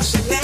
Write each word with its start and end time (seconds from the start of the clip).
I 0.00 0.37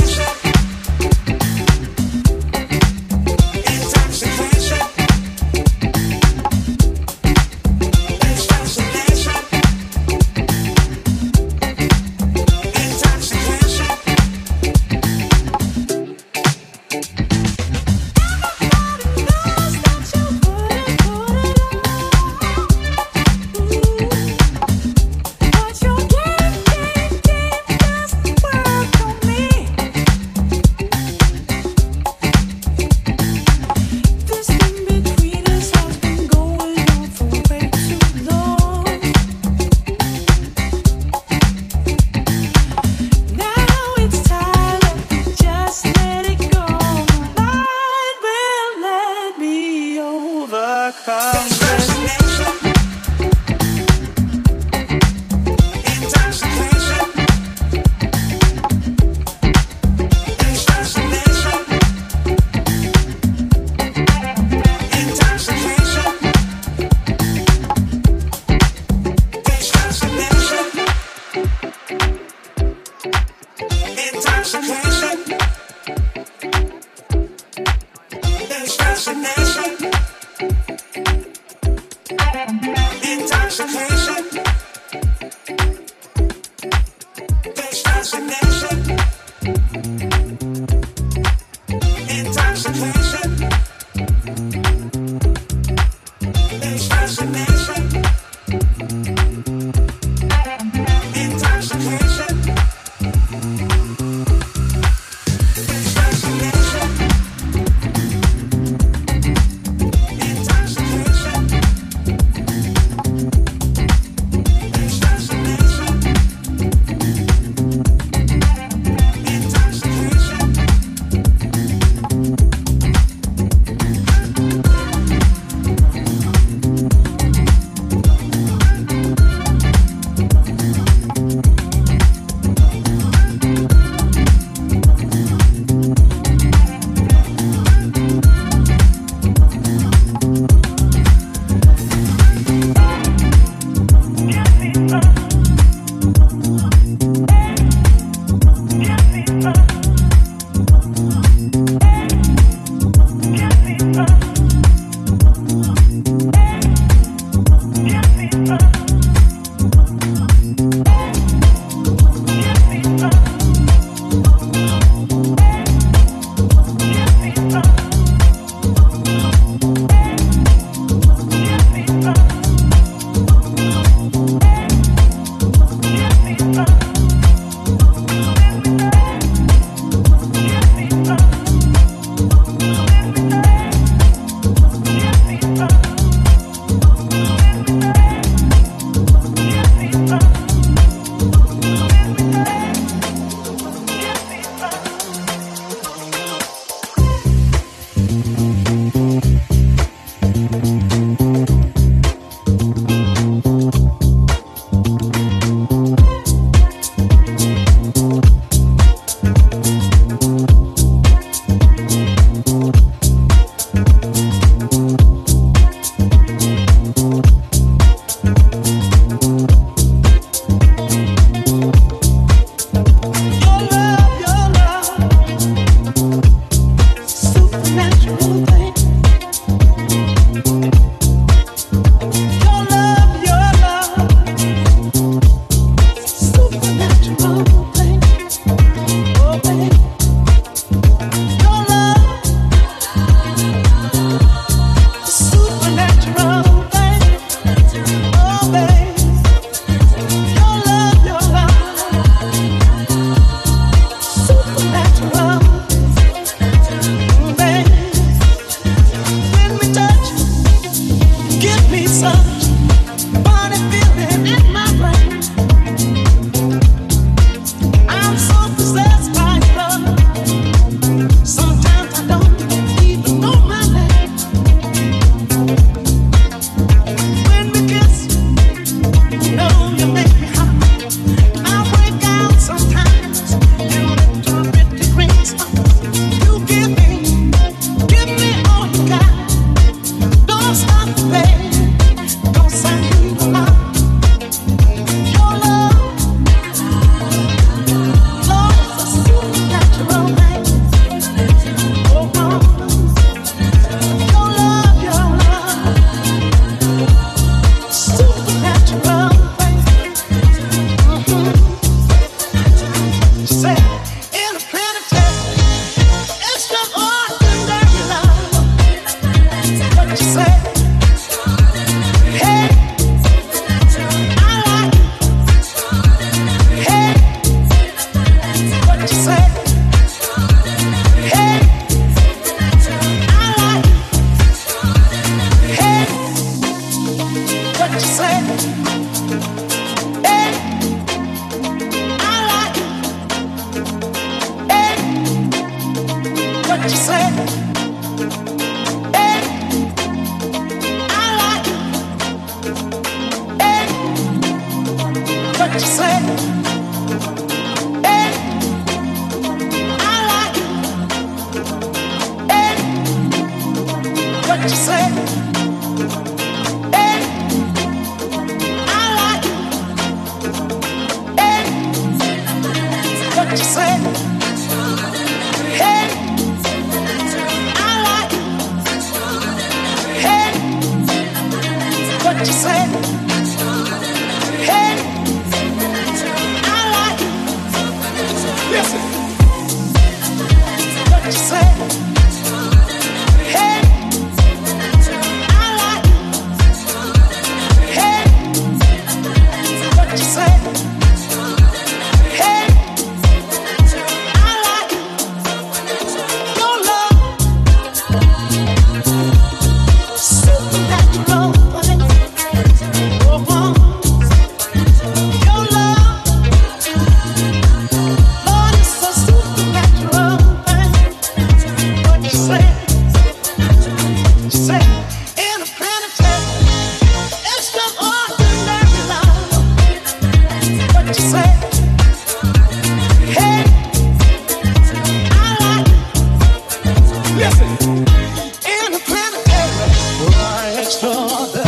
extra 440.65 441.44